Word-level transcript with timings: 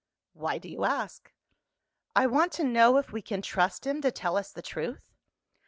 "Why 0.33 0.57
do 0.57 0.67
you 0.67 0.83
ask?" 0.83 1.31
"I 2.15 2.25
want 2.25 2.51
to 2.53 2.63
know 2.63 2.97
if 2.97 3.11
we 3.13 3.21
can 3.21 3.43
trust 3.43 3.85
him 3.85 4.01
to 4.01 4.09
tell 4.09 4.35
us 4.35 4.51
the 4.51 4.63
truth?" 4.63 5.13